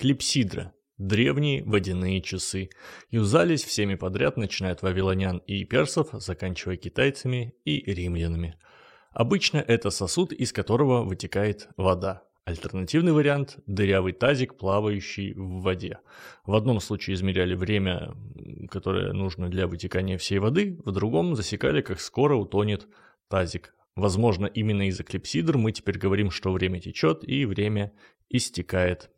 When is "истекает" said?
28.30-29.10